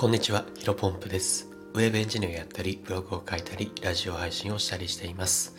[0.00, 1.50] こんにちは、ヒロポンプです。
[1.74, 5.54] ウェブエンジニアをやったり、ブログを書いたり、ラジオ配信をしたりしています。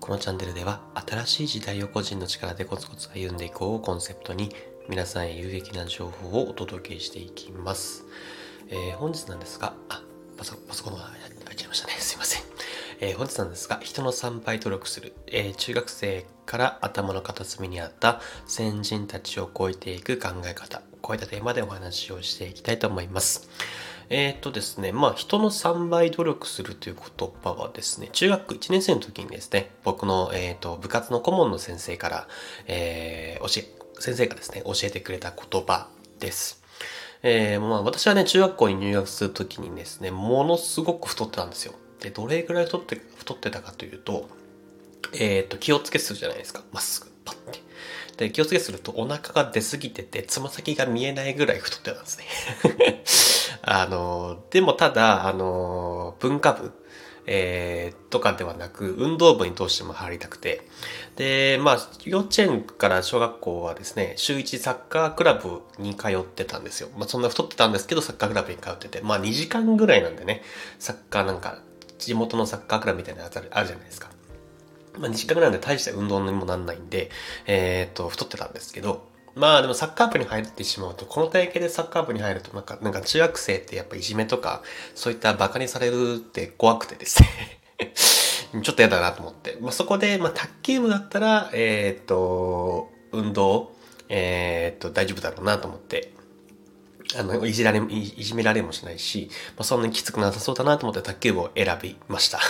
[0.00, 4.54] このチャンネルでは、新しい時代を個人の力でコツコツ歩んでいこうをコンセプトに、
[4.90, 8.04] 皆さんへ有益な情報をお届けしていきます。
[8.68, 10.02] えー本日なんですが、あ、
[10.36, 11.00] パソパソコンが
[11.44, 11.94] 開いちゃいましたね。
[11.94, 12.42] すいません。
[13.00, 23.48] えー本日なんですが、人の3倍努力する、えー中学生から頭の片隅にあった先人たちを超えていく考え方、こういったテーマでお話をしていきたいと思います。
[24.10, 32.28] えーっとですね、まあ、人の3倍努力するという言葉はですね、中学1年生の時にですね、僕の、えーっと部活の顧問の先生から、
[32.66, 35.86] えー教え、先生がですね、教えてくれた言葉
[36.18, 36.60] です。
[37.22, 41.74] えーまあ、私はね、中学校に入学するときにですね、ものすごく太ってたんですよ。
[42.00, 44.28] で、どれぐらい太って、太ってたかというと、
[45.14, 46.64] えっ、と、気をつけするじゃないですか。
[46.72, 47.65] まっすぐ、パッて。
[48.16, 53.04] で、気をつけするとお腹が出すぎてて、つま先が見えないぐらい太ってたんですね。
[53.62, 56.72] あの、でもただ、あの、文化部、
[57.26, 60.66] えーとかではなく、運動部にどうしても入りたくて。
[61.16, 66.88] で、まあ、幼稚園から小学校はですね、週1サッカークラブに通ってたんですよ。
[66.96, 70.42] まあ、そんな太ってたんですけど、サッカークラブに通ってて、まあ、2時間ぐらいなんでね、
[70.78, 71.58] サッカーなんか、
[71.98, 74.08] 地元のサッカークラブみたいなやつあるあるじゃないですか。
[74.98, 77.10] まあ、2時間ぐらいなんで大した運動にもなんないんで、
[77.46, 84.62] えっ、と、太ってたんですけど、まあでもサッカー部に入ってしまうと、この体型でサッカー部に入ると、なんか、なんか中学生ってやっぱいじめとか、
[84.94, 87.28] そういった馬鹿にされるって怖くてですね。
[88.62, 89.58] ちょっと嫌だなと思って。
[89.60, 93.72] まあ、そこで、まあ、卓球部だったら、えっ、と、運動、
[94.08, 96.14] えっ、と、大丈夫だろうなと思って、
[97.18, 102.38] あの、いじられ、いじめられもしないし、まあ、そんなにきつくなさそうだなと思って卓球部を選びました。
[102.38, 102.44] ま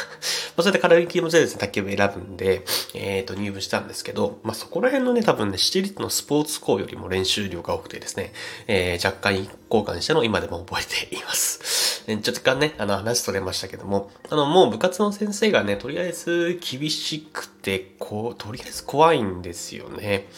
[0.58, 2.64] あ、それで軽い気持ちでですね、卓球部選ぶんで、
[2.94, 8.32] えっ、と、入部したんですけど、まあ、そこら辺のね、多分ね、私立のスポーツ校よりも練習量が多くてですね、
[8.66, 9.36] えー、若干
[9.70, 12.04] 交換したのを今でも覚えています。
[12.06, 17.55] ねちょっと若干ね、あの、話取れましたけども、あの、もう部活の先生がね、とりあえず厳しくて、
[17.98, 20.28] こう、とりあえず怖いんですよね。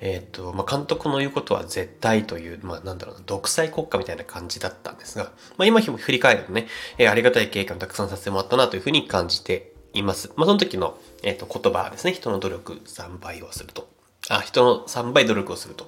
[0.00, 6.66] えっ、と、まあ、監督の言うことは絶対という、まあ、なんだろうな、独裁国家みたいな感じだったんですが、まあ、今振り返るとね、
[6.98, 10.32] えーありがたい経験をたくさんさせてもらったなというふうに感じています。
[10.36, 13.88] まあ、その時の、えっ、と、言葉ですね、人の努力3倍をすると。
[14.28, 15.86] あ、人の3倍努力をすると。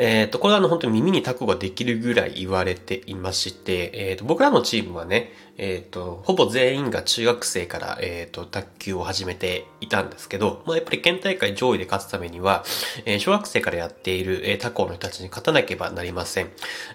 [0.00, 12.64] えっ、と、これはあの本当に耳にタコができるぐらい言われていまして、えっ、と、僕らのチームはね、えっ、と、ほぼ全員が中学生から、えっ、と、卓球を始めていたんですけど、まあ、やっぱり県大会上位で勝つためには、
[13.06, 16.50] えー小学生からやっている、えー他校の人たちに勝たなければなりません。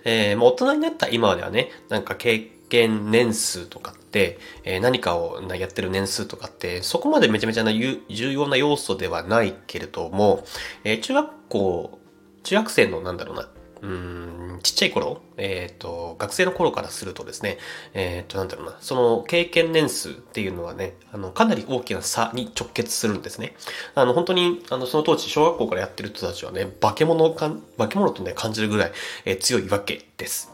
[0.06, 2.40] えーまあ、大人になった今ではね、なんか経
[2.70, 10.46] 験年数とかって、えー何かをやってる年数とかって、そこまでめちゃめちゃな重要な要素ではないけれども、
[10.86, 12.00] えー中学校、
[12.44, 13.50] 中学生のなんだろうな、
[13.82, 17.58] うーん、ちっちゃい頃、えっ、と、学生の頃からするとですね、
[17.94, 23.56] えっ、と、なんだろうな、その経験年数っていうのはね、あの、かなり大きな差に直結するんですね。
[23.96, 28.92] あの、本当に、あの、その当時、小学校からやってる人たちはね、化け物か、化け物とね、感じるぐらい、
[29.26, 30.54] えー強いわけです。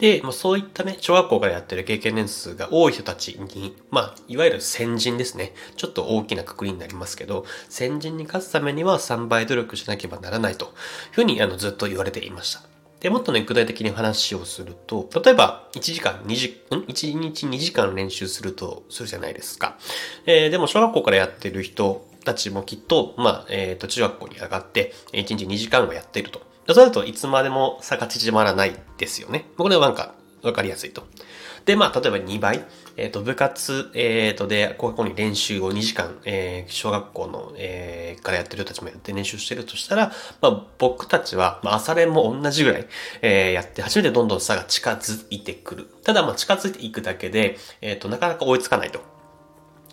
[0.00, 5.52] で、まあ、そういったね、小学校からやってる経験年数が多い人たちに、まあ、いわゆる先人ですね。
[5.76, 10.70] ちょっと大きなくくりになりますけど、先人に勝つためには3倍努力しなければならないという
[11.12, 12.62] ふうにあのずっと言われていました。
[13.00, 19.78] で、もっとね、具体的に話をすると、例えば、1時間、2時、ん ?1 日2時間練習すると、するじゃないですか。
[20.26, 26.49] えーでも、小学校からやってる人たちもきっと、まあ、えっ、と、中学校に上がって、1日2時間はやっていると。
[26.74, 29.46] そうなるといつまでも差が縮まらないですよね。
[29.56, 31.04] これはなんかわかりやすいと。
[31.64, 32.64] で、まあ、例えば2倍。
[32.96, 42.86] えっ、と、部活、えっ、と、で、ここに練習を2時間、えー小学校の、えーからやってる人たちもやって練習してるとしたら、まあ、僕たちは、まあ、朝練も同じぐらい、
[43.22, 45.86] えーやって、初めてどんどん差が近づいてくる。
[46.04, 49.00] ただ、まあ、近づいていくだけで、えっ、と、なかなか追いつかないと。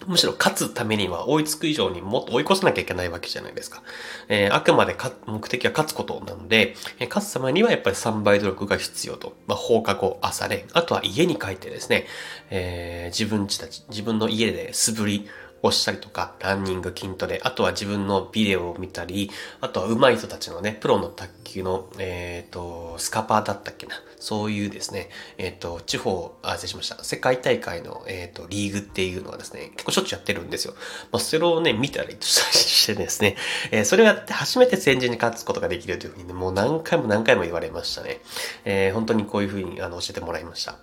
[0.08, 3.84] むしろ勝つためには追いつく以上にもっと追い越さなきゃいけないわけじゃないですか。
[4.30, 9.34] えーあくまでか目的は勝つことなので、えー勝つためにはやっぱり3倍努力が必要と。
[9.48, 12.08] まあ、放課後、朝練、あとは家に帰ってですね、
[12.50, 15.28] えー自分ちたち、自分の家で素振り
[15.68, 19.30] をしたりとか、ランニング、筋トレ、あとは自分のビデオを見たり、
[19.62, 23.96] あとは上手い人たちのね、プロの卓球の、えっ、と、スカパーだったっけな。
[24.20, 27.04] そういうですね、えっ、と、地方、あ、失礼しました。
[27.04, 30.74] 世界大会の、えっ、と、リーグっていうのはですね、結構しょっちゅうやってるんですよ。
[31.12, 33.36] まあ、それをね、見たりしてですね、
[33.72, 38.22] えそれをやって初めて先人に勝つことができるというふうにね、もう何回も何回も言われましたね。
[38.66, 40.78] え本当にこういうふうにあの教えてもらいました。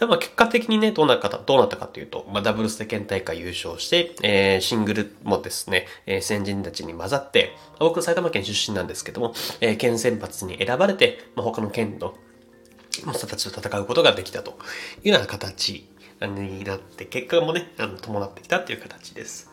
[0.00, 12.14] でまあ、結果的にね、どうなったか、どうなったかというと、まあ、ダブルスで県大会優勝して、えーシングルもですね、えー先人たちに混ざって、僕埼玉県出身なんですけども、えー県選抜に選ばれて、まあ、他の県の
[13.04, 14.58] モンスターたちと戦うことができたと
[15.04, 15.88] いうような形
[16.20, 19.50] になって、結果もね、あの伴ってきたっていう形です。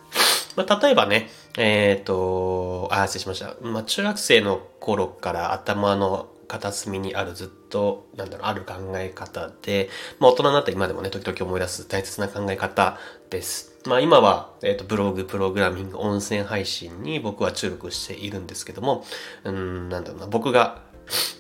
[0.56, 3.56] まあ、例えばね、えっ、ー、と、あ、失礼しました。
[3.62, 9.90] まあ、中学生の頃から頭の片隅にあるずっと、なんだろう、ある考え方で、
[10.20, 12.98] まあ、大人になった今でもね、時々思い出す大切な考え方
[13.30, 13.80] です。
[13.86, 19.06] まあ、今は、えっ、ー、と、ブログ、プログラミング、音声配信に僕は注力しているんですけども、
[19.44, 20.88] うん、なんだろうな、僕が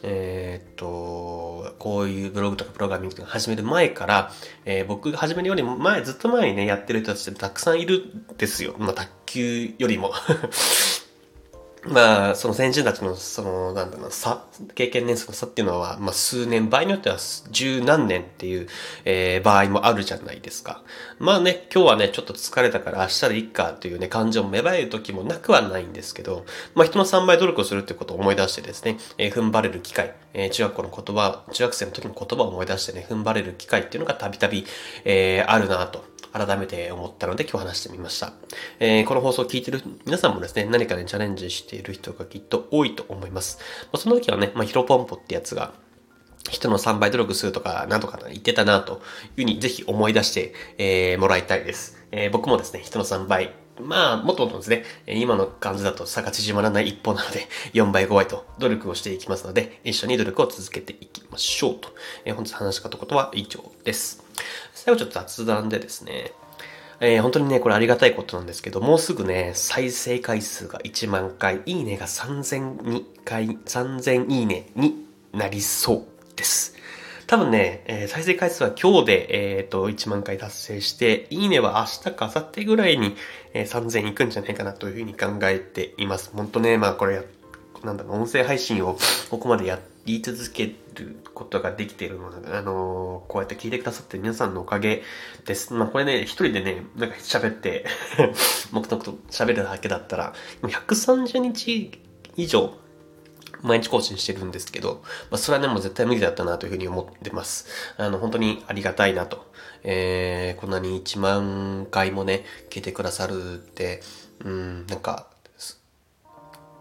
[0.03, 4.31] えー、っと、こういうブログとかプログラミングとか始める前から、
[4.65, 8.75] えー、僕が始めるよりも前、ずっと前にね、やってる人たちってたくさんいるんですよ。
[8.77, 10.11] まあ、卓球よりも
[11.85, 14.43] まあ、その先人たちの、その、なんだろう、差、
[14.75, 17.17] 経験年数の差っていうのは、まあ、数年、場合によっては
[17.51, 18.67] 十何年っていう、
[19.05, 20.81] えー、場合もあるじゃないですか。
[21.19, 34.65] まあね、今日はね、ちょっと疲れたから明日でいっかというね、感情も芽生える時もなくはないんですけど、まあ、人の3倍努力をするってことを思い出してですね、えー、踏ん張れる機会、えー、中学校の言葉、中学生の時の言葉を思い出してね、踏ん張れる機会っていうのがたびたび、
[35.05, 36.16] えー、あるなと。
[36.33, 38.33] 改めて思ったので今日話してみました。
[38.79, 43.59] えー、この放送を聞いてる皆さんもですね、何かにチャレンジしている人がきっと多いと思います。
[43.85, 45.73] まあ、その時はね、まあ、ヒロポンポってやつが、
[46.49, 48.99] 人の3倍努力するとか、なんとか言ってたな、という
[49.35, 51.97] ふうにぜひ思い出して、えー、もらいたいです。
[52.11, 61.89] えー、僕もですね、人の3倍、まあ、もっともっとですね、今の感じだと差が縮まらない一方なので、4倍5倍と努力をしていきますので、一緒に努力を続けていきましょうと。
[62.25, 64.26] えー、本日話したことは以上です。
[64.73, 66.31] 最後ちょっと雑談でですね、
[66.99, 76.05] えー、本当にね、これありがたいことなんですけど、もうすぐね、再生回数が1万回、いいねが3000回、3000いいねになりそう
[76.35, 76.75] です。
[77.27, 83.15] 多分ね、えー、再生回数は今日で、えっ、ー、と、1万回達成して、いいねは明日か明後日ぐらいに、
[83.53, 86.31] えー、3000いくんじゃないかなというふうに考えています。
[86.33, 87.21] 本当ね、まあこれ、
[87.83, 88.97] なんだろう、音声配信を
[89.29, 95.03] ここまでやって言い続けることができてるので、あのー、こうやって聞いてくださって皆さんのおかげ
[95.45, 95.73] です。
[95.73, 97.85] まあ、これね、一人でね、なんか喋って
[98.71, 100.33] 黙々と喋るだけだったら、
[100.63, 101.91] 130日
[102.37, 102.73] 以上、
[103.63, 107.67] 毎日更新してるんですけど、まあ、それはね、もう絶対無理だったなというふうに思ってます。
[107.97, 109.51] あの、本当にありがたいなと。
[109.83, 114.01] えー、こんなに1万回もね、聞いてくださるって、
[114.45, 115.27] うん、なんか、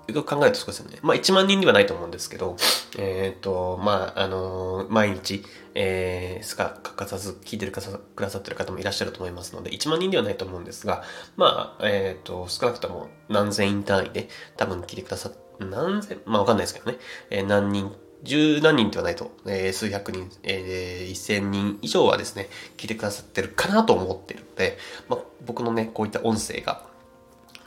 [0.08, 0.98] よく考えると少しですね。
[1.02, 2.56] まあ1万人にはないと思うんですけど、
[2.98, 5.44] えっ、ー、と、まあ、あのー、毎日、
[5.74, 11.02] えー、すか欠かさず聞いてるかくださってる方もいらっしゃると思いますので、1万人ではないと思うんですが、
[11.36, 16.98] まあ、えっ、ー、と、少なくとも何千人単位で多分聞いてくださ何千、まあわかんないですけどね、
[17.30, 17.92] えー、何人、
[18.22, 26.86] 十何人ではないと、えー、数百人、えー、一千人以上はですね、聞いてくださってるかなと思ってるので、まあ、僕のね、こういった音声が、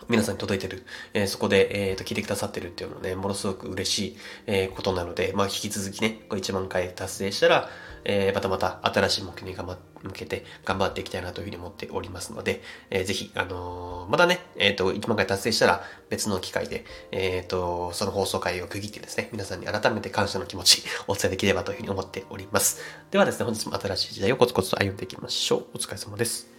[0.10, 0.84] 皆さんに届いてる、
[1.14, 4.18] えー、そこで、えっ、ー、と、聞いてくださってるっていうのはね、ものすごく嬉しい、
[4.48, 7.70] えー、ことなので、まあ、引き続きね、これ1万回達成したら、
[8.06, 22.82] えー、またまた新しい目標に頑張向けて頑張っていきたいなというふうに思っておりますので、えー、ぜひ、あのー、またね、えっ、ー、と、1万回達成したら別の機会で、えっ、ー、と、その放送回を区切ってですね、皆さんに改めて感謝の気持ち お伝えできればというふうに思っております。
[23.12, 25.66] ではですね、本日も新しい時代をコツコツと歩んでいきましょう。
[25.76, 26.59] お疲れ様です。